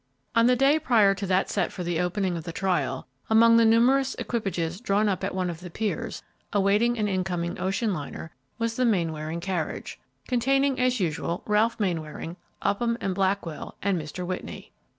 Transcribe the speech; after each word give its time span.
On 0.33 0.47
the 0.47 0.55
day 0.55 0.79
prior 0.79 1.13
to 1.13 1.27
that 1.27 1.47
set 1.47 1.71
for 1.71 1.83
the 1.83 1.99
opening 1.99 2.35
of 2.35 2.43
the 2.43 2.51
trial, 2.51 3.05
among 3.29 3.57
the 3.57 3.65
numerous 3.65 4.15
equipages 4.15 4.81
drawn 4.81 5.07
up 5.07 5.23
at 5.23 5.35
one 5.35 5.47
of 5.47 5.59
the 5.59 5.69
piers, 5.69 6.23
awaiting 6.51 6.97
an 6.97 7.07
incoming 7.07 7.59
ocean 7.61 7.93
liner, 7.93 8.31
was 8.57 8.77
the 8.77 8.83
Mainwaring 8.83 9.41
carriage, 9.41 9.99
containing, 10.27 10.79
as 10.79 10.99
usual, 10.99 11.43
Ralph 11.45 11.79
Mainwaring, 11.79 12.37
Upham 12.63 12.97
and 12.99 13.13
Blackwell, 13.13 13.75
and 13.83 14.01
Mr. 14.01 14.25
Whitney. 14.25 14.71